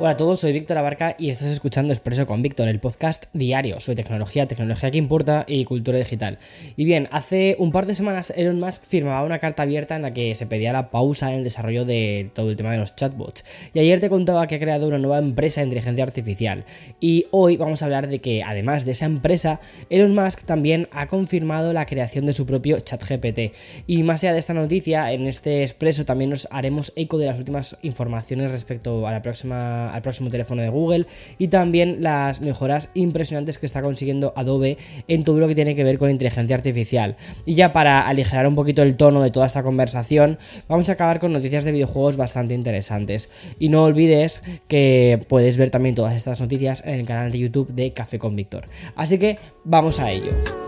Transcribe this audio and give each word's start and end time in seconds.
Hola 0.00 0.10
a 0.10 0.16
todos, 0.16 0.38
soy 0.38 0.52
Víctor 0.52 0.78
Abarca 0.78 1.16
y 1.18 1.28
estás 1.28 1.50
escuchando 1.50 1.92
Expreso 1.92 2.24
con 2.24 2.40
Víctor, 2.40 2.68
el 2.68 2.78
podcast 2.78 3.24
diario 3.32 3.80
sobre 3.80 3.96
tecnología, 3.96 4.46
tecnología 4.46 4.92
que 4.92 4.98
importa 4.98 5.44
y 5.48 5.64
cultura 5.64 5.98
digital. 5.98 6.38
Y 6.76 6.84
bien, 6.84 7.08
hace 7.10 7.56
un 7.58 7.72
par 7.72 7.86
de 7.86 7.96
semanas 7.96 8.32
Elon 8.36 8.60
Musk 8.60 8.84
firmaba 8.84 9.24
una 9.24 9.40
carta 9.40 9.64
abierta 9.64 9.96
en 9.96 10.02
la 10.02 10.12
que 10.12 10.36
se 10.36 10.46
pedía 10.46 10.72
la 10.72 10.92
pausa 10.92 11.32
en 11.32 11.38
el 11.38 11.44
desarrollo 11.44 11.84
de 11.84 12.30
todo 12.32 12.48
el 12.48 12.54
tema 12.54 12.70
de 12.70 12.78
los 12.78 12.94
chatbots. 12.94 13.44
Y 13.74 13.80
ayer 13.80 13.98
te 13.98 14.08
contaba 14.08 14.46
que 14.46 14.54
ha 14.54 14.60
creado 14.60 14.86
una 14.86 14.98
nueva 14.98 15.18
empresa 15.18 15.62
de 15.62 15.64
inteligencia 15.64 16.04
artificial. 16.04 16.64
Y 17.00 17.26
hoy 17.32 17.56
vamos 17.56 17.82
a 17.82 17.86
hablar 17.86 18.06
de 18.06 18.20
que 18.20 18.44
además 18.44 18.84
de 18.84 18.92
esa 18.92 19.06
empresa, 19.06 19.58
Elon 19.90 20.14
Musk 20.14 20.44
también 20.44 20.86
ha 20.92 21.08
confirmado 21.08 21.72
la 21.72 21.86
creación 21.86 22.24
de 22.24 22.34
su 22.34 22.46
propio 22.46 22.78
ChatGPT. 22.78 23.52
Y 23.88 24.04
más 24.04 24.22
allá 24.22 24.32
de 24.32 24.38
esta 24.38 24.54
noticia, 24.54 25.10
en 25.10 25.26
este 25.26 25.64
Expreso 25.64 26.04
también 26.04 26.30
nos 26.30 26.46
haremos 26.52 26.92
eco 26.94 27.18
de 27.18 27.26
las 27.26 27.36
últimas 27.36 27.76
informaciones 27.82 28.52
respecto 28.52 29.04
a 29.04 29.10
la 29.10 29.22
próxima 29.22 29.87
al 29.94 30.02
próximo 30.02 30.30
teléfono 30.30 30.62
de 30.62 30.68
Google 30.68 31.06
y 31.38 31.48
también 31.48 32.02
las 32.02 32.40
mejoras 32.40 32.90
impresionantes 32.94 33.58
que 33.58 33.66
está 33.66 33.82
consiguiendo 33.82 34.32
Adobe 34.36 34.78
en 35.08 35.24
todo 35.24 35.38
lo 35.38 35.48
que 35.48 35.54
tiene 35.54 35.74
que 35.74 35.84
ver 35.84 35.98
con 35.98 36.10
inteligencia 36.10 36.56
artificial. 36.56 37.16
Y 37.44 37.54
ya 37.54 37.72
para 37.72 38.06
aligerar 38.06 38.46
un 38.46 38.54
poquito 38.54 38.82
el 38.82 38.96
tono 38.96 39.22
de 39.22 39.30
toda 39.30 39.46
esta 39.46 39.62
conversación, 39.62 40.38
vamos 40.68 40.88
a 40.88 40.92
acabar 40.92 41.20
con 41.20 41.32
noticias 41.32 41.64
de 41.64 41.72
videojuegos 41.72 42.16
bastante 42.16 42.54
interesantes. 42.54 43.30
Y 43.58 43.68
no 43.68 43.84
olvides 43.84 44.42
que 44.68 45.20
puedes 45.28 45.56
ver 45.56 45.70
también 45.70 45.94
todas 45.94 46.14
estas 46.14 46.40
noticias 46.40 46.82
en 46.84 46.94
el 46.94 47.06
canal 47.06 47.30
de 47.30 47.38
YouTube 47.38 47.68
de 47.68 47.92
Café 47.92 48.18
con 48.18 48.36
Víctor. 48.36 48.68
Así 48.96 49.18
que 49.18 49.38
vamos 49.64 50.00
a 50.00 50.10
ello. 50.10 50.67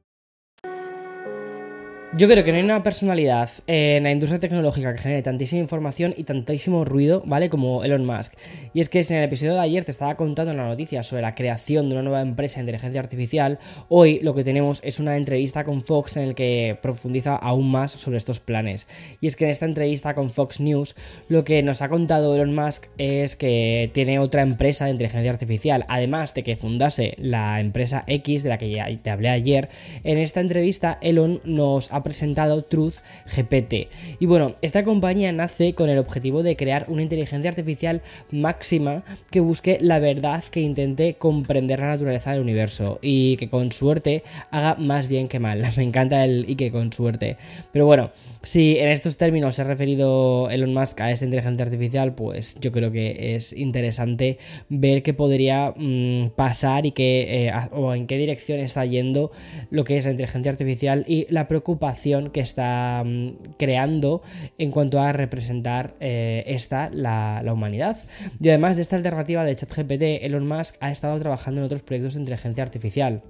Yo 2.17 2.27
creo 2.27 2.43
que 2.43 2.51
no 2.51 2.57
hay 2.57 2.63
una 2.65 2.83
personalidad 2.83 3.49
en 3.67 4.03
la 4.03 4.11
industria 4.11 4.37
tecnológica 4.37 4.93
que 4.93 4.99
genere 4.99 5.21
tantísima 5.21 5.61
información 5.61 6.13
y 6.17 6.25
tantísimo 6.25 6.83
ruido, 6.83 7.23
¿vale? 7.25 7.47
Como 7.47 7.85
Elon 7.85 8.05
Musk. 8.05 8.33
Y 8.73 8.81
es 8.81 8.89
que 8.89 9.01
si 9.03 9.13
en 9.13 9.19
el 9.19 9.25
episodio 9.25 9.53
de 9.53 9.61
ayer 9.61 9.85
te 9.85 9.91
estaba 9.91 10.17
contando 10.17 10.53
la 10.53 10.67
noticia 10.67 11.03
sobre 11.03 11.21
la 11.21 11.33
creación 11.33 11.87
de 11.87 11.95
una 11.95 12.03
nueva 12.03 12.21
empresa 12.21 12.57
de 12.57 12.63
inteligencia 12.63 12.99
artificial, 12.99 13.59
hoy 13.87 14.19
lo 14.23 14.35
que 14.35 14.43
tenemos 14.43 14.81
es 14.83 14.99
una 14.99 15.15
entrevista 15.15 15.63
con 15.63 15.81
Fox 15.81 16.17
en 16.17 16.23
el 16.23 16.35
que 16.35 16.77
profundiza 16.81 17.37
aún 17.37 17.71
más 17.71 17.93
sobre 17.93 18.17
estos 18.17 18.41
planes. 18.41 18.87
Y 19.21 19.27
es 19.27 19.37
que 19.37 19.45
en 19.45 19.51
esta 19.51 19.65
entrevista 19.65 20.13
con 20.13 20.29
Fox 20.29 20.59
News, 20.59 20.97
lo 21.29 21.45
que 21.45 21.63
nos 21.63 21.81
ha 21.81 21.87
contado 21.87 22.35
Elon 22.35 22.53
Musk 22.53 22.87
es 22.97 23.37
que 23.37 23.89
tiene 23.93 24.19
otra 24.19 24.41
empresa 24.41 24.83
de 24.83 24.91
inteligencia 24.91 25.31
artificial, 25.31 25.85
además 25.87 26.33
de 26.33 26.43
que 26.43 26.57
fundase 26.57 27.15
la 27.19 27.61
empresa 27.61 28.03
X 28.05 28.43
de 28.43 28.49
la 28.49 28.57
que 28.57 28.69
ya 28.69 28.89
te 29.01 29.09
hablé 29.09 29.29
ayer. 29.29 29.69
En 30.03 30.17
esta 30.17 30.41
entrevista, 30.41 30.97
Elon 31.01 31.39
nos 31.45 31.89
ha 31.93 32.00
presentado 32.03 32.63
Truth 32.63 32.95
GPT. 33.25 33.89
Y 34.19 34.25
bueno, 34.25 34.55
esta 34.61 34.83
compañía 34.83 35.31
nace 35.31 35.73
con 35.73 35.89
el 35.89 35.97
objetivo 35.97 36.43
de 36.43 36.55
crear 36.55 36.85
una 36.87 37.01
inteligencia 37.01 37.49
artificial 37.49 38.01
máxima 38.31 39.03
que 39.29 39.39
busque 39.39 39.77
la 39.81 39.99
verdad, 39.99 40.43
que 40.43 40.61
intente 40.61 41.15
comprender 41.15 41.79
la 41.79 41.87
naturaleza 41.87 42.31
del 42.31 42.41
universo 42.41 42.99
y 43.01 43.37
que 43.37 43.49
con 43.49 43.71
suerte 43.71 44.23
haga 44.51 44.75
más 44.75 45.07
bien 45.07 45.27
que 45.27 45.39
mal. 45.39 45.63
Me 45.77 45.83
encanta 45.83 46.23
el 46.23 46.45
y 46.47 46.55
que 46.55 46.71
con 46.71 46.91
suerte. 46.91 47.37
Pero 47.71 47.85
bueno, 47.85 48.11
si 48.43 48.77
en 48.77 48.89
estos 48.89 49.17
términos 49.17 49.55
se 49.55 49.61
ha 49.61 49.65
referido 49.65 50.49
Elon 50.49 50.73
Musk 50.73 51.01
a 51.01 51.11
esta 51.11 51.25
inteligencia 51.25 51.65
artificial, 51.65 52.13
pues 52.13 52.57
yo 52.59 52.71
creo 52.71 52.91
que 52.91 53.35
es 53.35 53.53
interesante 53.53 54.37
ver 54.69 55.03
qué 55.03 55.13
podría 55.13 55.73
mm, 55.75 56.31
pasar 56.35 56.85
y 56.85 56.91
qué, 56.91 57.47
eh, 57.47 57.51
o 57.71 57.93
en 57.93 58.07
qué 58.07 58.17
dirección 58.17 58.59
está 58.59 58.85
yendo 58.85 59.31
lo 59.69 59.83
que 59.83 59.97
es 59.97 60.05
la 60.05 60.11
inteligencia 60.11 60.51
artificial 60.51 61.05
y 61.07 61.27
la 61.29 61.47
preocupación 61.47 61.90
que 62.31 62.39
está 62.39 63.03
mm, 63.05 63.55
creando 63.57 64.21
en 64.57 64.71
cuanto 64.71 64.99
a 64.99 65.11
representar 65.11 65.95
eh, 65.99 66.43
esta, 66.47 66.89
la, 66.91 67.41
la, 67.43 67.53
humanidad. 67.53 67.97
Y 68.39 68.49
además 68.49 68.75
de 68.75 68.83
esta 68.83 68.95
alternativa 68.95 69.43
de 69.43 69.55
ChatGPT, 69.55 70.23
Elon 70.23 70.47
Musk 70.47 70.75
ha 70.79 70.91
estado 70.91 71.19
trabajando 71.19 71.61
en 71.61 71.65
otros 71.65 71.81
proyectos 71.81 72.15
de 72.15 72.21
inteligencia 72.21 72.63
artificial 72.63 73.21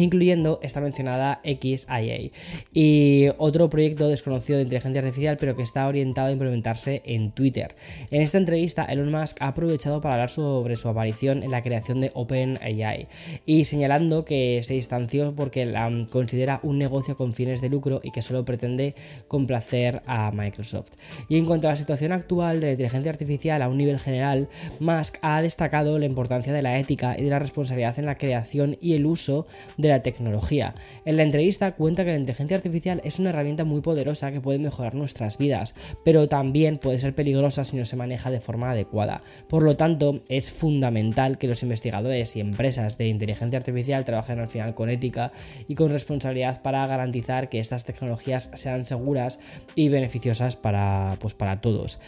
incluyendo 0.00 0.58
esta 0.62 0.80
mencionada 0.80 1.40
XIA 1.44 2.30
y 2.72 3.28
otro 3.38 3.70
proyecto 3.70 4.08
desconocido 4.08 4.58
de 4.58 4.64
inteligencia 4.64 5.02
artificial 5.02 5.36
pero 5.38 5.56
que 5.56 5.62
está 5.62 5.86
orientado 5.86 6.28
a 6.28 6.32
implementarse 6.32 7.02
en 7.04 7.32
Twitter. 7.32 7.74
En 8.10 8.22
esta 8.22 8.38
entrevista 8.38 8.84
Elon 8.84 9.10
Musk 9.10 9.40
ha 9.40 9.48
aprovechado 9.48 10.00
para 10.00 10.14
hablar 10.14 10.30
sobre 10.30 10.76
su 10.76 10.88
aparición 10.88 11.42
en 11.42 11.50
la 11.50 11.62
creación 11.62 12.00
de 12.00 12.10
OpenAI 12.14 13.08
y 13.46 13.64
señalando 13.64 14.24
que 14.24 14.62
se 14.64 14.74
distanció 14.74 15.34
porque 15.34 15.66
la 15.66 15.90
considera 16.10 16.60
un 16.62 16.78
negocio 16.78 17.16
con 17.16 17.32
fines 17.32 17.60
de 17.60 17.68
lucro 17.68 18.00
y 18.02 18.10
que 18.10 18.22
solo 18.22 18.44
pretende 18.44 18.94
complacer 19.28 20.02
a 20.06 20.30
Microsoft. 20.30 20.92
Y 21.28 21.36
en 21.36 21.44
cuanto 21.44 21.68
a 21.68 21.72
la 21.72 21.76
situación 21.76 22.12
actual 22.12 22.60
de 22.60 22.66
la 22.66 22.72
inteligencia 22.72 23.10
artificial 23.10 23.62
a 23.62 23.68
un 23.68 23.78
nivel 23.78 23.98
general, 23.98 24.48
Musk 24.78 25.18
ha 25.22 25.42
destacado 25.42 25.98
la 25.98 26.06
importancia 26.06 26.52
de 26.52 26.62
la 26.62 26.78
ética 26.78 27.16
y 27.18 27.24
de 27.24 27.30
la 27.30 27.38
responsabilidad 27.38 27.98
en 27.98 28.06
la 28.06 28.16
creación 28.16 28.76
y 28.80 28.94
el 28.94 29.06
uso 29.06 29.46
de 29.76 29.88
la 29.90 30.02
tecnología. 30.02 30.74
En 31.04 31.16
la 31.16 31.22
entrevista 31.22 31.72
cuenta 31.72 32.04
que 32.04 32.10
la 32.10 32.16
inteligencia 32.16 32.56
artificial 32.56 33.00
es 33.04 33.18
una 33.18 33.30
herramienta 33.30 33.64
muy 33.64 33.80
poderosa 33.80 34.32
que 34.32 34.40
puede 34.40 34.58
mejorar 34.58 34.94
nuestras 34.94 35.38
vidas, 35.38 35.74
pero 36.04 36.28
también 36.28 36.78
puede 36.78 36.98
ser 36.98 37.14
peligrosa 37.14 37.64
si 37.64 37.76
no 37.76 37.84
se 37.84 37.96
maneja 37.96 38.30
de 38.30 38.40
forma 38.40 38.70
adecuada. 38.70 39.22
Por 39.48 39.62
lo 39.62 39.76
tanto, 39.76 40.20
es 40.28 40.50
fundamental 40.50 41.38
que 41.38 41.48
los 41.48 41.62
investigadores 41.62 42.36
y 42.36 42.40
empresas 42.40 42.98
de 42.98 43.08
inteligencia 43.08 43.58
artificial 43.58 44.04
trabajen 44.04 44.38
al 44.38 44.48
final 44.48 44.74
con 44.74 44.90
ética 44.90 45.32
y 45.68 45.74
con 45.74 45.90
responsabilidad 45.90 46.62
para 46.62 46.86
garantizar 46.86 47.48
que 47.48 47.60
estas 47.60 47.84
tecnologías 47.84 48.50
sean 48.54 48.86
seguras 48.86 49.40
y 49.74 49.88
beneficiosas 49.88 50.56
para, 50.56 51.16
pues, 51.20 51.34
para 51.34 51.60
todos. 51.60 51.98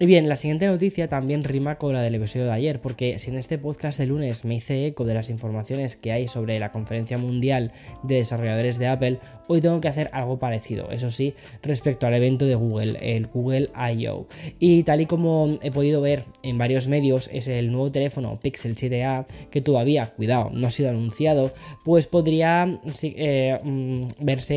Y 0.00 0.06
bien, 0.06 0.28
la 0.28 0.36
siguiente 0.36 0.68
noticia 0.68 1.08
también 1.08 1.42
rima 1.42 1.74
con 1.74 1.92
la 1.92 2.02
del 2.02 2.14
episodio 2.14 2.46
de 2.46 2.52
ayer, 2.52 2.80
porque 2.80 3.18
si 3.18 3.32
en 3.32 3.36
este 3.36 3.58
podcast 3.58 3.98
de 3.98 4.06
lunes 4.06 4.44
me 4.44 4.54
hice 4.54 4.86
eco 4.86 5.04
de 5.04 5.12
las 5.12 5.28
informaciones 5.28 5.96
que 5.96 6.12
hay 6.12 6.28
sobre 6.28 6.60
la 6.60 6.70
conferencia 6.70 7.18
mundial 7.18 7.72
de 8.04 8.14
desarrolladores 8.14 8.78
de 8.78 8.86
Apple, 8.86 9.18
hoy 9.48 9.60
tengo 9.60 9.80
que 9.80 9.88
hacer 9.88 10.08
algo 10.12 10.38
parecido, 10.38 10.92
eso 10.92 11.10
sí, 11.10 11.34
respecto 11.64 12.06
al 12.06 12.14
evento 12.14 12.46
de 12.46 12.54
Google, 12.54 12.96
el 13.02 13.26
Google 13.26 13.70
I.O. 13.74 14.28
Y 14.60 14.84
tal 14.84 15.00
y 15.00 15.06
como 15.06 15.58
he 15.62 15.72
podido 15.72 16.00
ver 16.00 16.26
en 16.44 16.58
varios 16.58 16.86
medios, 16.86 17.28
es 17.32 17.48
el 17.48 17.72
nuevo 17.72 17.90
teléfono 17.90 18.38
Pixel 18.40 18.76
7a, 18.76 19.26
que 19.50 19.62
todavía, 19.62 20.12
cuidado, 20.14 20.50
no 20.52 20.68
ha 20.68 20.70
sido 20.70 20.90
anunciado, 20.90 21.52
pues 21.84 22.06
podría 22.06 22.78
eh, 23.02 23.58
mm, 23.64 24.00
verse 24.20 24.54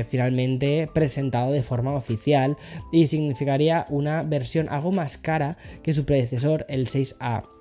eh, 0.00 0.04
finalmente 0.08 0.88
presentado 0.92 1.52
de 1.52 1.62
forma 1.62 1.94
oficial 1.94 2.56
y 2.90 3.06
significaría 3.06 3.86
una 3.88 4.24
versión 4.24 4.68
algo 4.80 4.92
más 4.92 5.18
cara 5.18 5.58
que 5.82 5.92
su 5.92 6.04
predecesor, 6.04 6.64
el 6.68 6.88
6A. 6.88 7.59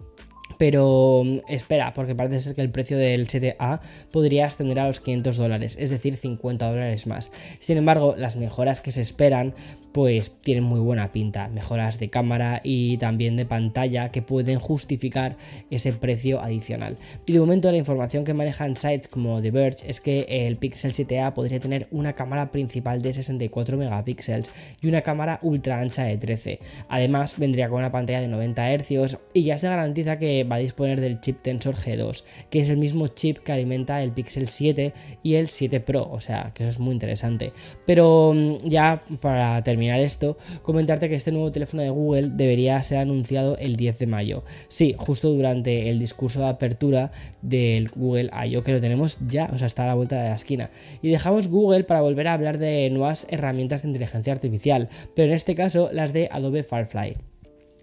Pero 0.60 1.24
mm, 1.26 1.40
espera, 1.48 1.94
porque 1.94 2.14
parece 2.14 2.42
ser 2.42 2.54
que 2.54 2.62
el 2.62 2.70
precio 2.70 2.98
del 2.98 3.28
7A 3.28 3.80
podría 4.12 4.46
ascender 4.46 4.80
a 4.80 4.88
los 4.88 5.00
500 5.00 5.38
dólares, 5.38 5.78
es 5.80 5.90
decir, 5.90 6.18
50 6.18 6.70
dólares 6.70 7.08
más. 7.08 7.32
Sin 7.60 7.78
embargo, 7.78 8.14
las 8.18 8.36
mejoras 8.36 8.82
que 8.82 8.92
se 8.92 9.02
esperan 9.02 9.56
pues 9.92 10.32
tienen 10.42 10.64
muy 10.64 10.80
buena 10.80 11.12
pinta, 11.12 11.48
mejoras 11.48 12.00
de 12.00 12.10
cámara 12.10 12.62
y 12.64 12.98
también 12.98 13.36
de 13.36 13.46
pantalla 13.46 14.12
que 14.12 14.22
pueden 14.22 14.60
justificar 14.60 15.38
ese 15.72 15.94
precio 15.94 16.42
adicional. 16.42 16.98
Y 17.26 17.34
de 17.34 17.40
momento 17.40 17.72
la 17.72 17.78
información 17.78 18.24
que 18.24 18.34
manejan 18.34 18.76
sites 18.76 19.08
como 19.08 19.42
The 19.42 19.52
Verge 19.52 19.90
es 19.90 20.00
que 20.00 20.26
el 20.30 20.58
Pixel 20.58 20.94
7a 20.94 21.34
podría 21.34 21.60
tener 21.60 21.88
una 21.92 22.14
cámara 22.14 22.52
principal 22.52 23.02
de 23.02 23.14
64 23.14 23.78
megapíxeles 23.78 24.52
y 24.82 24.88
una 24.88 25.02
cámara 25.02 25.40
ultra 25.42 25.80
ancha 25.80 26.04
de 26.04 26.18
13. 26.18 26.60
Además 26.88 27.36
vendría 27.38 27.70
con 27.70 27.80
una 27.80 27.92
pantalla 27.92 28.22
de 28.22 28.28
90 28.28 28.78
Hz 28.78 29.18
y 29.34 29.44
ya 29.44 29.58
se 29.58 29.70
garantiza 29.70 30.20
que 30.20 30.46
va 30.50 30.58
a 30.58 30.60
disponer 30.60 31.02
del 31.02 31.20
chip 31.20 31.42
Tensor 31.42 31.76
G2, 31.76 32.24
que 32.50 32.60
es 32.60 32.70
el 32.70 32.78
mismo 32.78 33.08
chip 33.08 33.40
que 33.40 33.52
alimenta 33.52 34.04
el 34.04 34.12
Pixel 34.12 34.50
7 34.50 34.94
y 35.24 35.36
el 35.36 35.48
7 35.48 35.80
Pro, 35.80 36.08
o 36.10 36.20
sea 36.20 36.52
que 36.54 36.64
eso 36.64 36.70
es 36.70 36.80
muy 36.80 36.94
interesante. 36.94 37.54
Pero 37.86 38.34
mm, 38.36 38.70
ya 38.70 39.04
para 39.20 39.64
terminar 39.64 39.80
terminar 39.80 40.02
esto, 40.02 40.38
comentarte 40.62 41.08
que 41.08 41.16
este 41.16 41.32
nuevo 41.32 41.54
teléfono 41.54 41.82
de 41.82 41.90
Google 41.90 42.32
debería 42.34 42.84
ser 42.84 42.98
anunciado 42.98 43.58
el 43.60 43.78
10 43.78 44.00
de 44.00 44.08
mayo. 44.08 44.44
Sí, 44.68 44.94
justo 44.98 45.30
durante 45.30 45.90
el 45.90 46.00
discurso 46.00 46.42
de 46.42 46.50
apertura 46.50 47.14
del 47.42 47.88
Google 47.88 48.30
I.O. 48.46 48.62
que 48.62 48.74
lo 48.74 48.82
tenemos 48.82 49.20
ya, 49.30 49.50
o 49.54 49.58
sea, 49.58 49.68
está 49.68 49.84
a 49.84 49.88
la 49.88 49.94
vuelta 49.94 50.22
de 50.22 50.28
la 50.28 50.36
esquina. 50.36 50.70
Y 51.02 51.10
dejamos 51.10 51.48
Google 51.48 51.86
para 51.86 52.02
volver 52.02 52.28
a 52.28 52.34
hablar 52.34 52.58
de 52.58 52.90
nuevas 52.90 53.26
herramientas 53.30 53.84
de 53.84 53.88
inteligencia 53.88 54.34
artificial, 54.34 54.90
pero 55.16 55.30
en 55.30 55.36
este 55.36 55.56
caso 55.56 55.90
las 55.94 56.12
de 56.12 56.28
Adobe 56.30 56.64
Firefly. 56.64 57.29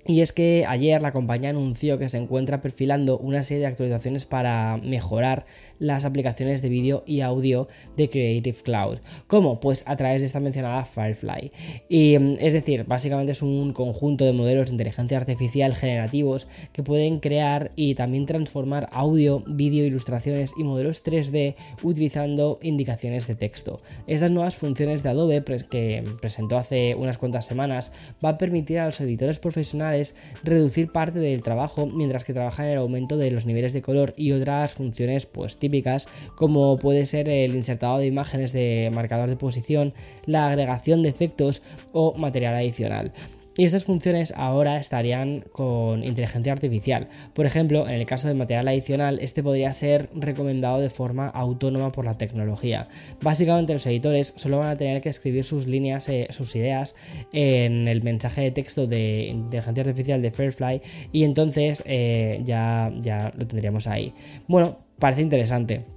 Y 0.09 0.21
es 0.21 0.33
que 0.33 0.65
ayer 0.69 1.03
la 1.03 1.13
compañía 1.13 1.51
anunció 1.51 1.99
que 1.99 2.09
se 2.09 2.19
encuentra 2.19 2.61
perfilando 2.61 3.19
una 3.19 3.43
serie 3.43 3.63
de 3.63 3.67
actualizaciones 3.67 4.25
para 4.25 4.77
mejorar 4.77 5.47
las 5.79 6.05
aplicaciones 6.05 6.63
de 6.63 6.69
vídeo 6.69 7.03
y 7.07 7.23
audio 7.23 7.67
de 7.97 8.09
Creative 8.09 8.59
Cloud. 8.63 8.99
¿Cómo? 9.27 9.59
Pues 9.59 9.85
a 9.87 9.97
través 9.97 10.23
de 10.23 10.27
esta 10.27 10.39
mencionada 10.39 10.85
Firefly. 10.85 11.51
Y 11.89 12.19
mm, 12.19 12.37
es 12.39 12.53
decir, 12.53 12.85
básicamente 12.85 13.33
es 13.33 13.43
un 13.43 13.73
conjunto 13.73 14.25
de 14.25 14.33
modelos 14.33 14.69
de 14.69 14.75
inteligencia 14.75 15.19
artificial 15.19 15.75
generativos 15.75 16.47
que 16.73 16.83
pueden 16.83 17.19
crear 17.19 17.73
y 17.75 17.95
también 17.95 18.27
transformar 18.27 18.89
audio, 18.93 19.43
vídeo, 19.47 19.85
ilustraciones 19.85 20.53
y 20.57 20.65
modelos 20.65 21.05
3D 21.05 21.57
utilizando 21.83 22.59
indicaciones 22.63 23.27
de 23.27 23.35
texto. 23.35 23.83
Estas 24.07 24.31
nuevas 24.31 24.57
funciones 24.57 25.03
de 25.03 25.09
Adobe 25.09 25.43
que 25.69 26.05
presentó 26.21 26.57
hace 26.59 26.95
unas 26.95 27.19
cuantas 27.19 27.47
semanas 27.47 27.93
va 28.25 28.31
a 28.31 28.39
permitir 28.39 28.79
a 28.79 28.87
los 28.87 29.01
editores 29.01 29.39
profesionales 29.39 29.96
reducir 30.43 30.93
parte 30.93 31.19
del 31.19 31.43
trabajo 31.43 31.87
mientras 31.87 32.25
que 32.25 32.33
trabajan 32.33 32.67
en 32.67 32.73
el 32.73 32.79
aumento 32.79 33.17
de 33.17 33.31
los 33.31 33.47
niveles 33.47 33.73
de 33.73 33.83
color 33.83 34.15
y 34.17 34.33
otras 34.33 34.75
funciones 34.75 35.27
pues 35.27 35.57
típicas 35.57 36.09
como 36.37 36.79
puede 36.79 37.07
ser 37.07 37.29
el 37.29 37.55
insertado 37.55 37.99
de 37.99 38.07
imágenes 38.07 38.53
de 38.53 38.91
marcador 38.93 39.29
de 39.29 39.37
posición, 39.37 39.95
la 40.27 40.49
agregación 40.49 41.03
de 41.03 41.09
efectos 41.09 41.63
o 41.93 42.15
material 42.17 42.55
adicional. 42.55 43.13
Y 43.57 43.65
estas 43.65 43.85
funciones 43.85 44.35
ahora 44.37 44.77
estarían 44.79 45.45
con 45.53 46.05
inteligencia 46.05 46.53
artificial. 46.53 47.09
Por 47.33 47.47
ejemplo, 47.47 47.89
en 47.89 47.95
el 47.95 48.07
caso 48.07 48.29
de 48.29 48.35
material 48.35 48.69
adicional, 48.69 49.19
este 49.21 49.43
podría 49.43 49.73
ser 49.73 50.11
recomendado 50.15 50.81
de 50.81 50.91
forma 50.91 51.29
autónoma 51.29 51.93
por 51.93 52.05
la 52.05 52.19
tecnología. 52.19 52.89
Básicamente 53.23 53.73
los 53.73 53.87
editores 53.87 54.35
solo 54.37 54.59
van 54.59 54.69
a 54.69 54.77
tener 54.77 55.01
que 55.01 55.09
escribir 55.09 55.45
sus 55.45 55.67
líneas, 55.67 56.09
eh, 56.09 56.27
sus 56.31 56.55
ideas 56.55 56.95
en 57.33 57.89
el 57.89 58.03
mensaje 58.03 58.43
de 58.43 58.51
texto 58.51 58.87
de 58.87 59.29
inteligencia 59.29 59.83
artificial 59.83 60.21
de 60.21 60.31
Fairfly 60.31 60.83
y 61.13 61.25
entonces 61.25 61.83
eh, 61.87 62.41
ya, 62.43 62.93
ya 62.99 63.33
lo 63.37 63.47
tendríamos 63.47 63.87
ahí. 63.87 64.13
Bueno, 64.47 64.79
parece 64.99 65.23
interesante. 65.23 65.96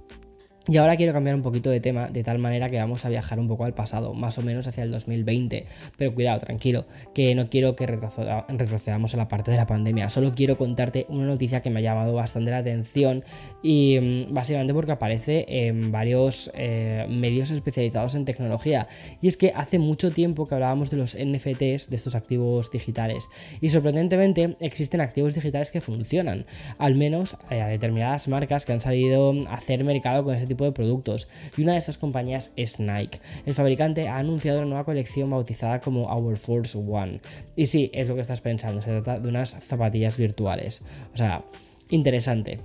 Y 0.68 0.76
ahora 0.76 0.96
quiero 0.96 1.14
cambiar 1.14 1.34
un 1.34 1.42
poquito 1.42 1.70
de 1.70 1.80
tema, 1.80 2.08
de 2.08 2.22
tal 2.22 2.38
manera 2.38 2.68
que 2.68 2.76
vamos 2.76 3.04
a 3.06 3.08
viajar 3.08 3.40
un 3.40 3.48
poco 3.48 3.64
al 3.64 3.72
pasado, 3.72 4.12
más 4.12 4.36
o 4.36 4.42
menos 4.42 4.68
hacia 4.68 4.84
el 4.84 4.90
2020. 4.90 5.64
Pero 5.96 6.14
cuidado, 6.14 6.38
tranquilo, 6.40 6.84
que 7.14 7.34
no 7.34 7.48
quiero 7.48 7.74
que 7.76 7.86
retrocedamos 7.86 9.14
a 9.14 9.16
la 9.16 9.26
parte 9.26 9.50
de 9.50 9.56
la 9.56 9.66
pandemia. 9.66 10.10
Solo 10.10 10.32
quiero 10.32 10.58
contarte 10.58 11.06
una 11.08 11.24
noticia 11.24 11.62
que 11.62 11.70
me 11.70 11.80
ha 11.80 11.82
llamado 11.82 12.12
bastante 12.12 12.50
la 12.50 12.58
atención 12.58 13.24
y 13.62 14.26
mm, 14.28 14.34
básicamente 14.34 14.74
porque 14.74 14.92
aparece 14.92 15.46
en 15.48 15.92
varios 15.92 16.50
eh, 16.54 17.06
medios 17.08 17.50
especializados 17.50 18.14
en 18.14 18.26
tecnología. 18.26 18.86
Y 19.22 19.28
es 19.28 19.38
que 19.38 19.52
hace 19.56 19.78
mucho 19.78 20.12
tiempo 20.12 20.46
que 20.46 20.54
hablábamos 20.54 20.90
de 20.90 20.98
los 20.98 21.16
NFTs, 21.16 21.88
de 21.88 21.96
estos 21.96 22.14
activos 22.14 22.70
digitales. 22.70 23.30
Y 23.62 23.70
sorprendentemente 23.70 24.56
existen 24.60 25.00
activos 25.00 25.34
digitales 25.34 25.70
que 25.70 25.80
funcionan, 25.80 26.44
al 26.76 26.96
menos 26.96 27.36
eh, 27.48 27.62
a 27.62 27.68
determinadas 27.68 28.28
marcas 28.28 28.66
que 28.66 28.74
han 28.74 28.80
sabido 28.82 29.32
hacer 29.48 29.84
mercado 29.84 30.22
con 30.22 30.34
ese 30.34 30.50
tipo 30.50 30.59
de 30.64 30.72
productos, 30.72 31.28
y 31.56 31.62
una 31.62 31.72
de 31.72 31.78
esas 31.78 31.98
compañías 31.98 32.52
es 32.56 32.80
Nike. 32.80 33.20
El 33.46 33.54
fabricante 33.54 34.08
ha 34.08 34.18
anunciado 34.18 34.58
una 34.58 34.68
nueva 34.68 34.84
colección 34.84 35.30
bautizada 35.30 35.80
como 35.80 36.06
Our 36.12 36.36
Force 36.36 36.76
One. 36.76 37.20
Y 37.56 37.66
sí, 37.66 37.90
es 37.94 38.08
lo 38.08 38.14
que 38.14 38.20
estás 38.20 38.40
pensando, 38.40 38.80
se 38.82 38.90
trata 38.90 39.18
de 39.18 39.28
unas 39.28 39.50
zapatillas 39.50 40.16
virtuales. 40.16 40.82
O 41.14 41.16
sea, 41.16 41.44
interesante. 41.88 42.60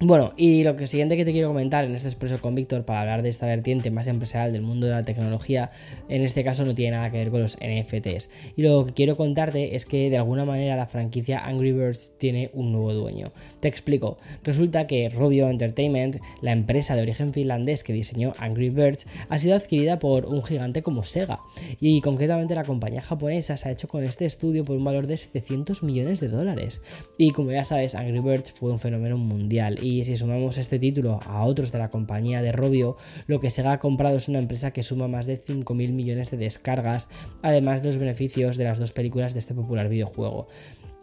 Bueno, 0.00 0.32
y 0.36 0.64
lo 0.64 0.74
que 0.74 0.88
siguiente 0.88 1.16
que 1.16 1.24
te 1.24 1.30
quiero 1.30 1.48
comentar 1.48 1.84
en 1.84 1.94
este 1.94 2.08
expreso 2.08 2.40
con 2.40 2.56
Víctor 2.56 2.84
para 2.84 3.02
hablar 3.02 3.22
de 3.22 3.28
esta 3.28 3.46
vertiente 3.46 3.92
más 3.92 4.08
empresarial 4.08 4.52
del 4.52 4.62
mundo 4.62 4.88
de 4.88 4.92
la 4.92 5.04
tecnología, 5.04 5.70
en 6.08 6.22
este 6.22 6.42
caso 6.42 6.64
no 6.64 6.74
tiene 6.74 6.96
nada 6.96 7.12
que 7.12 7.18
ver 7.18 7.30
con 7.30 7.40
los 7.40 7.56
NFTs. 7.58 8.28
Y 8.56 8.62
lo 8.62 8.84
que 8.84 8.92
quiero 8.92 9.16
contarte 9.16 9.76
es 9.76 9.86
que 9.86 10.10
de 10.10 10.16
alguna 10.18 10.44
manera 10.44 10.74
la 10.74 10.86
franquicia 10.86 11.46
Angry 11.46 11.70
Birds 11.70 12.12
tiene 12.18 12.50
un 12.54 12.72
nuevo 12.72 12.92
dueño. 12.92 13.30
Te 13.60 13.68
explico. 13.68 14.18
Resulta 14.42 14.88
que 14.88 15.08
Robio 15.10 15.48
Entertainment, 15.48 16.16
la 16.42 16.50
empresa 16.50 16.96
de 16.96 17.02
origen 17.02 17.32
finlandés 17.32 17.84
que 17.84 17.92
diseñó 17.92 18.34
Angry 18.38 18.70
Birds, 18.70 19.06
ha 19.28 19.38
sido 19.38 19.54
adquirida 19.54 20.00
por 20.00 20.26
un 20.26 20.42
gigante 20.42 20.82
como 20.82 21.04
Sega. 21.04 21.38
Y 21.80 22.00
concretamente 22.00 22.56
la 22.56 22.64
compañía 22.64 23.00
japonesa 23.00 23.56
se 23.56 23.68
ha 23.68 23.72
hecho 23.72 23.86
con 23.86 24.02
este 24.02 24.24
estudio 24.24 24.64
por 24.64 24.76
un 24.76 24.84
valor 24.84 25.06
de 25.06 25.16
700 25.16 25.84
millones 25.84 26.18
de 26.18 26.28
dólares. 26.28 26.82
Y 27.16 27.30
como 27.30 27.52
ya 27.52 27.62
sabes, 27.62 27.94
Angry 27.94 28.18
Birds 28.18 28.52
fue 28.52 28.72
un 28.72 28.80
fenómeno 28.80 29.16
mundial 29.16 29.78
y 29.84 30.02
si 30.04 30.16
sumamos 30.16 30.56
este 30.56 30.78
título 30.78 31.20
a 31.26 31.44
otros 31.44 31.70
de 31.70 31.78
la 31.78 31.90
compañía 31.90 32.40
de 32.40 32.52
Robio, 32.52 32.96
lo 33.26 33.38
que 33.38 33.50
Sega 33.50 33.72
ha 33.72 33.78
comprado 33.78 34.16
es 34.16 34.28
una 34.28 34.38
empresa 34.38 34.72
que 34.72 34.82
suma 34.82 35.08
más 35.08 35.26
de 35.26 35.38
5.000 35.38 35.92
millones 35.92 36.30
de 36.30 36.38
descargas, 36.38 37.10
además 37.42 37.82
de 37.82 37.88
los 37.88 37.98
beneficios 37.98 38.56
de 38.56 38.64
las 38.64 38.78
dos 38.78 38.92
películas 38.92 39.34
de 39.34 39.40
este 39.40 39.52
popular 39.52 39.90
videojuego. 39.90 40.48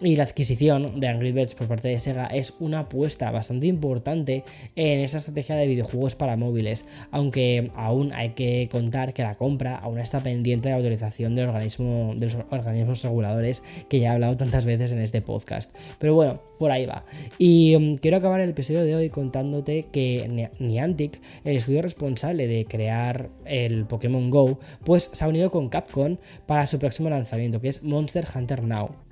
Y 0.03 0.15
la 0.15 0.23
adquisición 0.23 0.99
de 0.99 1.07
Angry 1.07 1.31
Birds 1.31 1.53
por 1.53 1.67
parte 1.67 1.87
de 1.87 1.99
Sega 1.99 2.25
es 2.25 2.55
una 2.59 2.79
apuesta 2.79 3.29
bastante 3.29 3.67
importante 3.67 4.43
en 4.75 5.01
esa 5.01 5.19
estrategia 5.19 5.55
de 5.55 5.67
videojuegos 5.67 6.15
para 6.15 6.35
móviles, 6.35 6.87
aunque 7.11 7.69
aún 7.75 8.11
hay 8.11 8.29
que 8.29 8.67
contar 8.71 9.13
que 9.13 9.21
la 9.21 9.35
compra 9.35 9.77
aún 9.77 9.99
está 9.99 10.23
pendiente 10.23 10.69
de 10.69 10.71
la 10.71 10.77
autorización 10.77 11.35
del 11.35 11.49
organismo, 11.49 12.15
de 12.15 12.25
los 12.25 12.37
organismos 12.49 13.03
reguladores 13.03 13.63
que 13.89 13.99
ya 13.99 14.09
he 14.09 14.13
hablado 14.13 14.37
tantas 14.37 14.65
veces 14.65 14.91
en 14.91 15.01
este 15.01 15.21
podcast. 15.21 15.71
Pero 15.99 16.15
bueno, 16.15 16.41
por 16.57 16.71
ahí 16.71 16.87
va. 16.87 17.05
Y 17.37 17.75
um, 17.75 17.95
quiero 17.95 18.17
acabar 18.17 18.41
el 18.41 18.49
episodio 18.49 18.83
de 18.83 18.95
hoy 18.95 19.09
contándote 19.11 19.85
que 19.91 20.49
Niantic, 20.57 21.21
el 21.43 21.57
estudio 21.57 21.83
responsable 21.83 22.47
de 22.47 22.65
crear 22.65 23.29
el 23.45 23.85
Pokémon 23.85 24.31
Go, 24.31 24.57
pues 24.83 25.11
se 25.13 25.23
ha 25.23 25.27
unido 25.27 25.51
con 25.51 25.69
Capcom 25.69 26.17
para 26.47 26.65
su 26.65 26.79
próximo 26.79 27.07
lanzamiento, 27.11 27.61
que 27.61 27.67
es 27.67 27.83
Monster 27.83 28.25
Hunter 28.35 28.63
Now. 28.63 29.10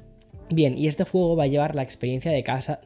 Bien, 0.52 0.76
y 0.76 0.88
este 0.88 1.04
juego 1.04 1.36
va 1.36 1.44
a 1.44 1.48
llevar 1.48 1.76
la 1.76 1.84
experiencia 1.84 2.32
de, 2.32 2.44
caza 2.44 2.80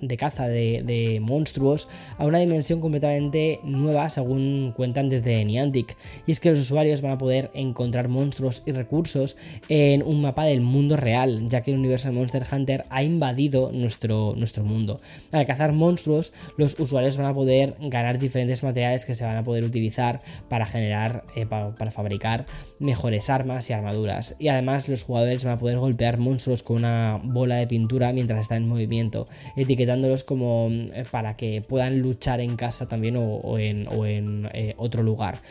de, 0.48 1.20
monstruos 1.22 1.88
a 2.18 2.26
una 2.26 2.40
dimensión 2.40 2.82
completamente 2.82 3.62
nueva 3.64 4.10
según 4.10 4.74
cuentan 4.76 5.08
desde 5.08 5.46
Niantic. 5.46 5.96
Y 6.28 6.34
es 6.34 6.42
que 6.42 6.50
los 6.50 6.60
usuarios 6.60 7.02
van 7.02 7.14
a 7.14 7.18
poder 7.18 7.52
encontrar 7.54 8.10
monstruos 8.10 8.64
y 8.66 8.74
recursos 8.74 9.38
en 9.70 10.04
un 10.04 10.22
mapa 10.22 10.44
del 10.44 10.60
mundo 10.60 10.98
real, 10.98 11.48
ya 11.48 11.62
que 11.62 11.72
el 11.72 11.78
universo 11.78 12.10
de 12.10 12.16
Monster 12.16 12.44
Hunter 12.52 12.84
ha 12.90 13.02
invadido 13.02 13.72
nuestro, 13.72 14.34
nuestro 14.36 14.66
mundo. 14.66 15.00
Al 15.32 15.46
cazar 15.46 15.72
monstruos, 15.72 16.34
los 16.58 16.78
usuarios 16.78 17.16
van 17.16 17.28
a 17.28 17.34
poder 17.34 17.78
ganar 17.80 18.20
diferentes 18.20 18.62
materiales 18.62 19.06
que 19.06 19.16
se 19.16 19.24
van 19.24 19.38
a 19.38 19.44
poder 19.46 19.64
utilizar 19.64 20.22
para 20.50 20.66
generar, 20.66 21.24
eh, 21.34 21.46
para 21.46 21.92
fabricar 21.92 22.46
mejores 22.80 23.30
armas 23.30 23.70
y 23.70 23.74
armaduras. 23.74 24.36
Y 24.38 24.50
además 24.50 24.90
los 24.90 25.04
jugadores 25.04 25.46
van 25.46 25.54
a 25.54 25.60
poder 25.60 25.78
golpear 25.78 26.18
monstruos 26.18 26.62
con 26.62 26.78
una 26.78 27.22
bola 27.24 27.53
de 27.58 27.68
pintura 27.68 28.14
mientras 28.14 28.42
está 28.42 28.56
en 28.56 28.68
movimiento, 28.68 29.28
etiquetándolos 29.56 30.24
como 30.24 30.68
eh, 30.72 31.06
para 31.10 31.36
que 31.36 31.62
puedan 31.62 32.00
luchar 32.00 32.40
en 32.40 32.56
casa 32.56 32.88
también 32.88 33.16
o, 33.18 33.58
en, 33.58 34.50
eh, 34.54 34.74
otro 34.78 35.04
lugar. 35.04 35.42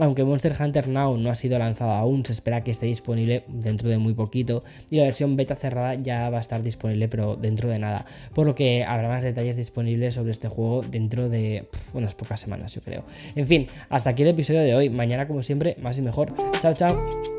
Aunque 0.00 0.22
Monster 0.22 0.54
Hunter 0.58 0.86
Now 0.86 1.16
no 1.16 1.28
ha 1.28 1.34
sido 1.34 1.58
lanzado 1.58 1.90
aún, 1.90 2.24
se 2.24 2.30
espera 2.30 2.62
que 2.62 2.70
esté 2.70 2.86
disponible 2.86 3.42
dentro 3.48 3.88
de 3.88 3.98
muy 3.98 4.14
poquito 4.14 4.62
y 4.90 4.96
la 4.96 5.02
versión 5.02 5.34
beta 5.34 5.56
cerrada 5.56 5.94
ya 5.96 6.30
va 6.30 6.38
a 6.38 6.40
estar 6.40 6.62
disponible 6.62 7.08
pero 7.08 7.34
dentro 7.34 7.68
de 7.68 7.80
nada, 7.80 8.06
por 8.32 8.46
lo 8.46 8.54
que 8.54 8.84
habrá 8.84 9.08
más 9.08 9.24
detalles 9.24 9.56
disponibles 9.56 10.14
sobre 10.14 10.30
este 10.30 10.46
juego 10.48 10.82
dentro 10.88 11.28
de 11.28 11.68
unas 11.94 12.14
pocas 12.14 12.38
semanas 12.38 12.74
yo 12.74 12.80
creo. 12.80 13.04
En 13.34 13.48
fin, 13.48 13.66
hasta 13.88 14.10
aquí 14.10 14.22
el 14.22 14.28
episodio 14.28 14.60
de 14.60 14.74
hoy, 14.74 14.88
mañana 14.88 15.26
como 15.26 15.42
siempre 15.42 15.76
más 15.82 15.98
y 15.98 16.02
mejor. 16.02 16.32
Chao, 16.60 16.74
chao. 16.74 17.37